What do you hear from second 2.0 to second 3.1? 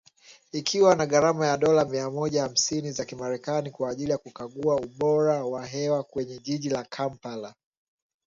moja hamsini za